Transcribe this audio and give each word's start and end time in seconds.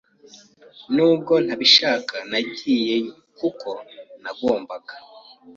Nubwo 0.95 1.33
ntabishaka, 1.45 2.15
nagiyeyo 2.31 3.13
kuko 3.39 3.69
nagombaga. 4.21 4.93